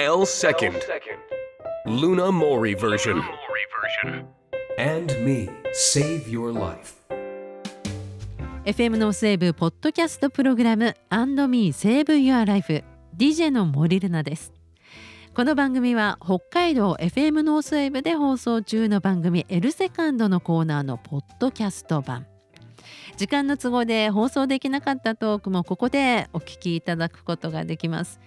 [0.00, 0.76] L second.
[1.84, 3.20] Luna Mori version.
[4.78, 6.94] And me, save your life.
[8.64, 12.84] FM ノースウェーブポッドキャストプログラム &Me Save Your Life
[13.16, 14.52] DJ の森ルナです
[15.34, 22.28] この番組は北海道 FM ノースウェーブで放送中の番組 L セカンドのコーナーのポッドキャスト版
[23.16, 28.20] 時間の都合で放送できなかったトークもここでお聞きいただくことができます。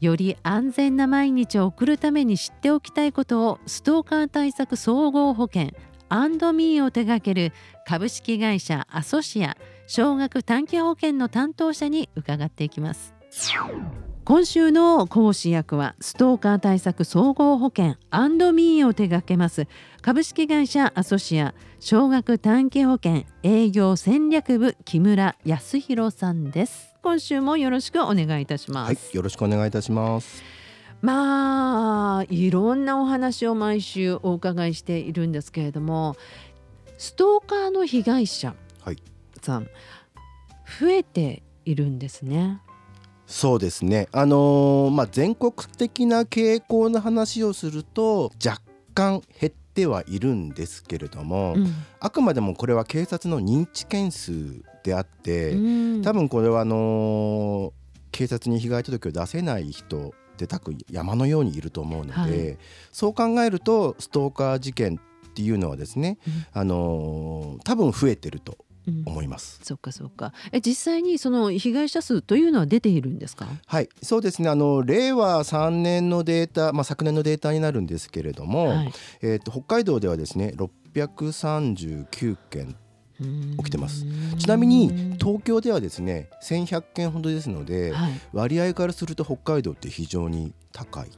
[0.00, 5.70] より安全な毎日を送るために知っておきたいことをストーカー対策総合保険
[6.08, 7.52] アンドミーを手掛ける
[7.86, 13.14] 株式会社アソシア少額短期保険の担当者に伺っていきます。
[14.28, 19.66] 今週の講師役はストーカー対策総合保険アンドミーを手掛けます
[20.02, 30.42] 株式会社アソシア少額短期保険営業戦略部木村康弘さんです今週もよろしくお願いいたします、はい、よろしくお願いいたします。
[31.00, 36.16] まあいろんなお話を毎週お伺いしているんですけれども
[36.98, 38.98] ストーカーの被害者はい、
[39.40, 39.64] さん
[40.78, 42.60] 増えているんですね。
[43.28, 44.08] そうですね。
[44.10, 48.62] あのーまあ全国的な傾向の話をすると若
[48.94, 51.66] 干減ってはいるんですけれども、うん。
[52.00, 54.32] あくまでもこれは警察の認知件数
[54.82, 56.02] であって、うん。
[56.02, 57.78] 多分これはあのー
[58.10, 62.58] 警察に被害届を出せない人って多分山のようにいると思うので、はい。
[62.90, 66.16] そう考えるとストーカー事件っていうのはですね、
[66.54, 68.67] あのー多分増えてるとうん
[69.06, 69.60] 思います。
[69.62, 70.32] そっかそっか。
[70.52, 73.46] え実際にその被害者数というのは出ているんですか？
[73.66, 74.48] はい、そうですね。
[74.48, 78.92] あの令和3年のデータ、まあ昨年のデータになるんですけれども、はい。
[79.22, 82.74] えっ、と北海道ではですね、639件
[83.58, 84.04] 起きてます。
[84.38, 88.12] ちなみに東京ではですね、1100件ほどですので、はい。
[88.32, 91.10] 割合からすると北海道って非常に高いっ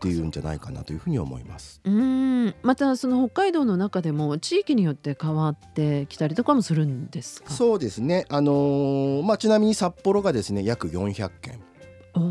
[0.00, 1.80] ていうんじゃないかなというふうに思います。
[1.84, 2.54] うーん。
[2.62, 7.50] またその北海道の中でも地域によって変わってきたりとかもするんですか？
[7.52, 8.24] そうですね。
[8.28, 11.60] あのーまあちなみに札幌がですね、約400件。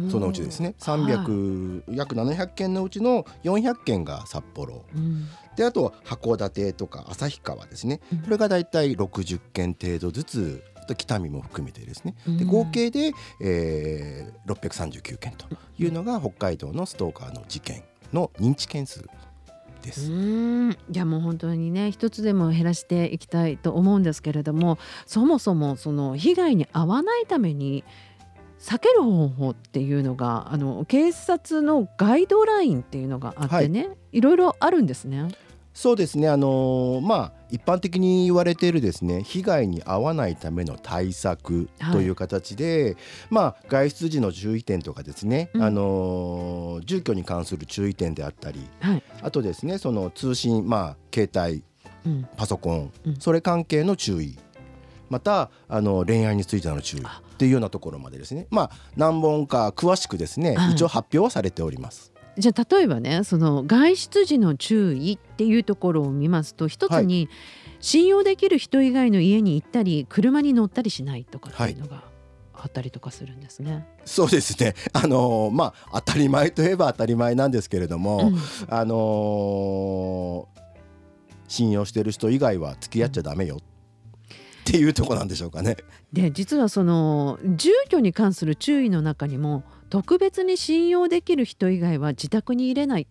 [0.10, 1.00] そのうちですね、はい。
[1.00, 4.84] 300、約700件のうちの400件が札幌。
[4.96, 5.28] うん。
[5.56, 8.20] であとは函館とか旭川ですね、うん。
[8.20, 12.16] これがだいたい60件程度ずつあと北見も含めてですね。
[12.26, 12.48] でうん。
[12.48, 13.12] 合計で、
[13.42, 15.46] えー、639件と
[15.80, 17.84] いうのが北海道のストーカーの事件
[18.14, 19.08] の認知件数
[19.82, 20.12] でうす。
[20.12, 20.72] ーん。
[20.72, 27.84] いやもう本当にね一つでも減らしていきたいと思うんですけれどもそもそもその被害に遭わないために
[28.60, 35.28] 避ける方法っていうのがあの警察のガイドラインっていうのがあってね、い、ろいろあるんですね。
[35.74, 36.28] そうですね。
[36.28, 42.98] あのーまあ一般的に言われているですね被害に遭わないための対策という形で、
[43.30, 45.62] まあ外出時の注意点とかですね、うん。
[45.62, 51.64] あのー住居に関する注意点であったりはい、あとですねその通信まあ携帯
[52.06, 53.16] うん、パソコン、うん。
[53.20, 54.38] それ関係の注意
[55.10, 57.04] またあの恋愛についての注意
[57.38, 58.48] っていうようなところまでですね。
[58.50, 62.12] まあ何本か詳しくですね、はい一応発表はされております。
[62.36, 67.30] じゃあ例えばねその外出時の注意っていうところを見ますと一つに、
[67.80, 72.04] 信用できる人以外の家に行ったり車に乗ったりしないとかっていうのが
[72.54, 73.88] あったりとかするんですね。
[74.04, 74.74] そうですね。
[74.94, 78.38] あのまあ当たり前といえば当たり前なんですけれども、うん。
[78.68, 80.58] あのー
[81.48, 83.60] 信用してる人以外は付き合っちゃダメよっ
[84.72, 85.78] ていうとこなんでしょうかね。
[86.12, 93.08] で実はその住居に関する注意の中にも特別に信用できる人以外は自宅に入れない。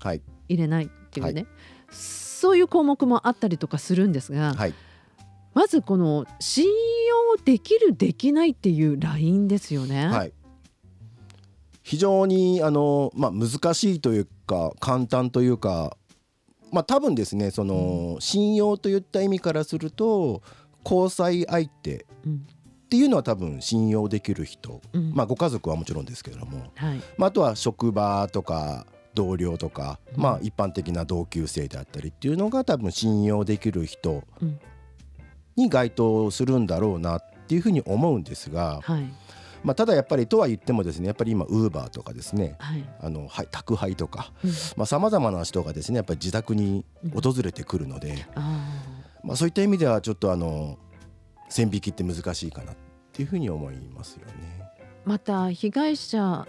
[0.00, 1.46] はい、入れないっていうね、
[1.90, 4.74] そういう項目もあったりとかするんですが、はい。
[5.52, 10.06] まずこの信用できるできないっていうラインですよね。
[10.06, 10.32] はい、
[11.82, 15.96] 非常にあの、まあ、難しいというか簡単というか、
[16.72, 20.42] まあ、多分ですねその、信用といった意味からすると
[20.84, 22.46] 交際相手うん。
[22.86, 25.12] っていうのは多分信用できる人、うん。
[25.14, 27.00] まあ、ご家族はもちろんですけれども、はい。
[27.16, 30.22] まあ、あとは職場とか同僚とか、うん。
[30.22, 34.58] まあ、一般的な同級生であったりっていうのが多分信用できる人うん。
[35.56, 39.04] に該当するんだろうなっていうふうに思うんですが、はい。
[39.62, 42.84] まあ、ただやっぱりとは言ってもですねやっぱり今ウーバーとかですねはい。
[43.00, 44.52] あのはい宅配とかうん。
[44.86, 46.84] さまざ、まな人がですねやっぱり自宅に
[47.14, 48.62] 訪れてくるので、あ
[49.22, 50.78] まあ、そういった意味ではちょっとあの
[51.48, 52.76] 線引きって難しいかなっ
[53.12, 54.32] ていうふうに思いますよね。
[54.78, 56.46] ーまた被害者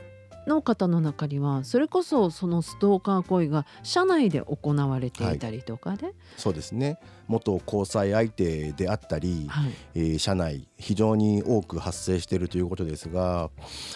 [0.48, 7.00] の方の中にはそれこそそのストーカー行為が社内で行われていたりとかで、そうですね。
[7.28, 9.72] 元交際相手であったり、はい。
[9.96, 13.46] えー社内非常に多く発生しているということですがや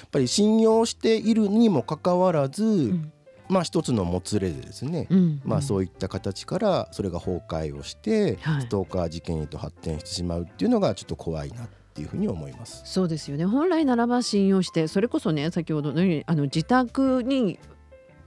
[0.06, 3.12] っぱり信用しているにもかかわらず、うん
[3.48, 5.42] まあ一つのもつれでですね、うん。
[5.44, 8.62] まあそういった形からそれが崩壊をして、はい。
[8.62, 12.82] ストーカー事件へと発展してしまうっていうのがちょっと怖いなっていうふうに思います。
[12.86, 13.46] そうですよね。
[13.46, 17.60] 本来ならば信用してそれこそね先ほどのようにあの自宅に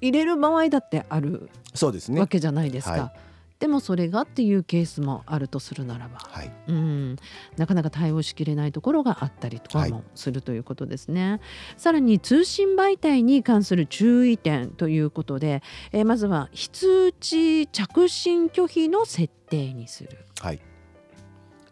[0.00, 2.20] 入れる場合だってあるそうですね。
[2.20, 2.26] わ。
[2.26, 3.12] けじゃないですか、は
[3.58, 6.52] でもそれがっていうケースもあるとするならば、はい。
[6.68, 7.16] うん、
[7.56, 11.40] なかなか対応しきれないところがあったりとかはいもするということですね、
[11.76, 15.62] さらに通信媒体に関する注意点ということで、
[15.92, 20.10] えーまずは非通知着信拒否の設定にする、
[20.40, 20.60] はい。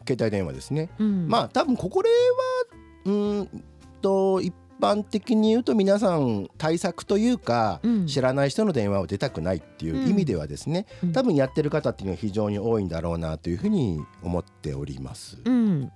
[0.06, 0.90] 携帯電話ですね。
[0.98, 2.14] うんまあ多分ここでは
[3.04, 3.64] うーん
[4.02, 15.38] と一般的に言うと皆さん対策というか、うん知らない人の電話を出たくないっていう意味ではですね、うん多分やってる方っていうのは非常に多いんだろうなというふうに思っております。
[15.44, 15.90] うん、で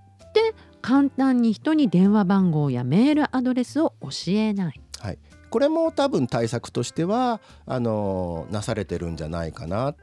[0.83, 4.81] 簡単に人に電話番号やメールアドレスを教えない。
[4.99, 5.19] はい。
[5.51, 9.97] これも多分対策としてはあのなされてるんじゃないかなっ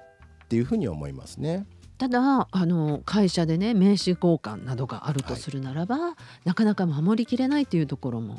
[0.49, 1.65] ていうふうに思いますね。
[1.97, 6.15] ただあの会社でね名刺交換などがあるとするならば、
[6.45, 8.37] なかなか守りきれないというところも、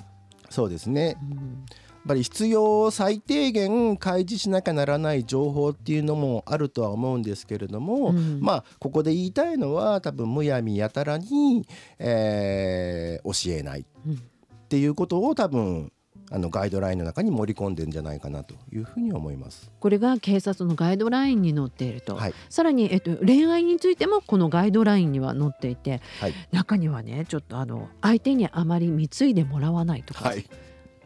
[0.51, 1.17] そうですね。
[1.23, 1.65] うん
[1.99, 11.67] やっぱり必要最低限開示しなきゃならない情報っていうのもあるとは思うんですけれども、うんまあここで言いたいのは多分むやみやたらに、
[11.99, 14.17] えー教えないうんっ
[14.69, 15.93] ていうことを多分
[16.31, 19.71] あのガイドラインの中に盛り込んでんじゃないかなというふうに思います。
[19.81, 30.45] これが警察のガイドラインに載っていると、はい、さらに、えっと、恋愛についてもこのガイドラインには載っていてはい、中にはねちょっとあの相手にあまり貢いでもらわないとか、はい、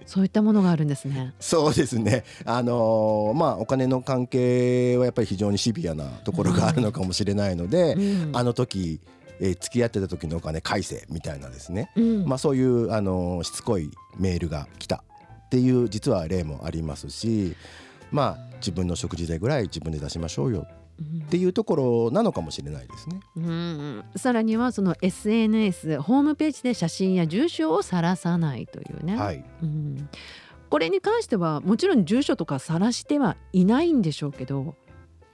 [0.07, 1.35] そういったものがあるんですね。
[1.41, 2.25] そうですね。
[2.45, 9.01] あのーまあお金の関係はやっぱり非常にシビアなところがあるのかもしれないので、うんあの時、
[9.41, 11.91] えー付き合ってた時のお金返せみたいなですね。
[11.97, 15.05] うんまあ、そういう、あのーしつこいメールが来た
[15.53, 17.55] っていう実は例もありますし
[18.11, 20.67] まあ自分の食事代ぐらい自分で出しましょうよ
[21.27, 23.21] っていうところなのかもしれないですね。
[23.37, 30.09] うんさらにはその SNS ホームページで写真や住所を晒さないというね、はい、うん、
[30.71, 34.75] これに関してはもちろん住所とか晒してはいないんでしょうけど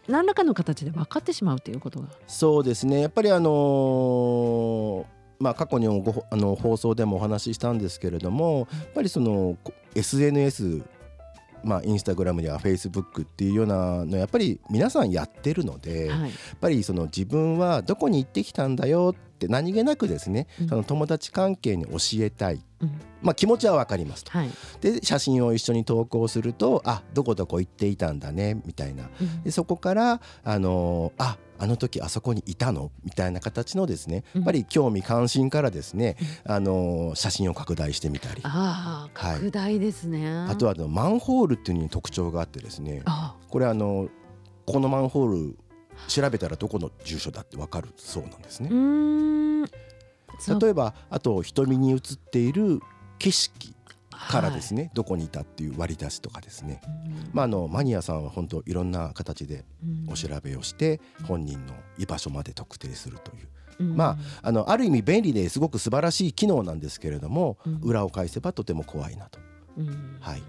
[0.08, 2.08] 何らかの形で分かってしまうということが。
[2.26, 3.02] そうですね。
[3.02, 10.82] やっぱりあのーまあ、過去にもごあの放送でもお話ししたんですけれどもやっぱりそのこ SNS
[11.64, 16.30] まあ、インスタグラムやフェイスブックっていうようなのやっぱり皆さんやってるので、やはい。
[16.30, 20.68] っぱりその自分はどこに行ってきたんだよって何気なくですね、うん。
[20.68, 23.00] その友達関係に教えたい、うん。
[23.22, 24.30] まあ、気持ちは分かりますと。
[24.30, 24.50] はい。
[24.80, 29.10] で写真を一緒に投稿するとあどこどこ行っていたんだねみたいな。
[29.20, 29.42] うん。
[29.42, 32.92] でそこからあのーああの時あそこにいたの？
[33.04, 34.40] みたいな形のですねうん。
[34.40, 38.40] やっぱり興味関心からですね、あのー写真を拡大してみたり。
[38.44, 40.46] あ拡大ですね。
[40.58, 44.08] とはあのマンホールっていうのに特徴があってですねあこれあの
[44.66, 45.58] このマンホール
[46.06, 48.70] 調べたらどこの住所だってわかるそうなんですね。
[50.60, 51.98] 例えばあと瞳に映っ
[52.30, 52.80] ている
[53.18, 53.74] 景色
[54.30, 57.00] からですね、どこにいたっていう割り出しとかですね、はい
[57.32, 60.12] まあ、あのマニアさんは本当いろんな形でうん。
[60.12, 63.48] お調べをして本人の居場所まで特定するという、
[63.80, 63.96] うん。
[63.96, 67.80] まああのある意味便利ですごく素晴らしい機能なんですけれども、うん。
[67.82, 69.38] 裏を返せばとても怖いなと。
[69.76, 70.16] うん。
[70.20, 70.42] はい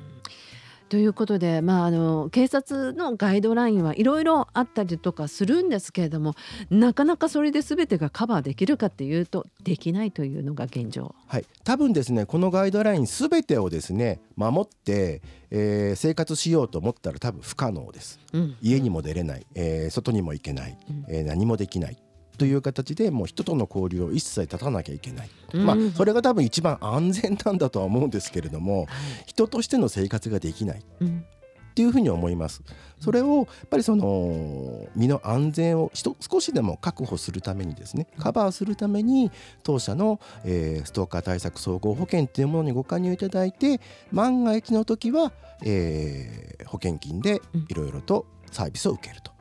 [0.90, 6.34] ということで、まあ、あの警察のガイドラインはいろいろあったりとかするんですけれども
[6.72, 11.14] なかなかそれで全てがカバーできるかっていうとできないというのが現状。
[11.28, 15.22] はい、多分ですねこのガイドラインすべてをですね守って、
[15.52, 18.20] えー生活しようと思ったら多分不可能です。
[18.34, 18.56] うん。
[18.62, 21.06] 家にも出れない、えー外にも行けない、うん。
[21.08, 21.98] えー何もできない
[22.40, 25.66] という形でもう人との交流を一切断たなきゃいけない、うん。
[25.66, 28.88] まあそれが多分一番安全なんだとは思うんですけれども
[29.28, 30.84] 人としての生活ができない。
[31.02, 31.26] うん。
[31.70, 32.62] っていうふうに思います。
[33.00, 39.32] それをやっぱりその身の安全を少しでも確保するためにですねカバーするために
[39.64, 43.80] 当社の、えーストーカー対策総合保険っていうものにご加入いただいて
[44.12, 45.32] 万が一の時は、
[45.64, 49.32] えー保険金でいろいろとサービスを受けると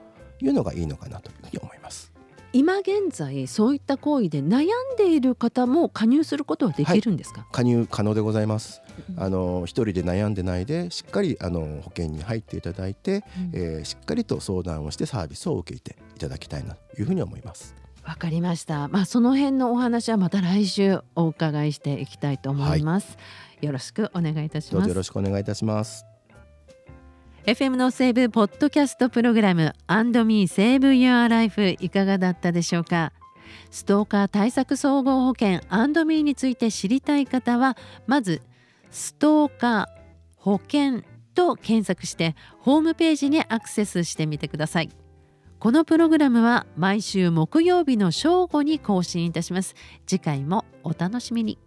[0.40, 2.17] いうのがいいのかなというふうに思います。
[2.52, 8.82] 今現在そういった行為で悩んでいる方も加入することはできるんですか、加入可能でございます。
[9.08, 17.74] うんあの一人で悩んでないでしっかりあの保険に入っていただいて、うんえーしっかりと相談をしてサービスを受けていただきたいなというふうに思います。
[18.04, 18.88] わかりました。
[18.88, 23.18] まあその辺のお話はまた来週お伺いしていきたいと思います。
[23.60, 25.02] よろしくお願いいたしますどうぞよろ。
[25.02, 26.07] しくお願いいたします。
[27.48, 33.14] FM のセーブポッドキャストプログラム &Me Save Your Life いかがだったでしょうか？
[33.70, 38.42] ストーカー対策総合保険 &Me について知りたい方はまず
[38.90, 39.86] ストーカー
[40.36, 41.00] 保険
[41.34, 44.90] と検索してホームページにアクセスしてみてください。
[45.58, 49.74] このプログラムは毎週木曜日の正午に更新いたします。
[50.06, 51.58] 次回もお楽しみに。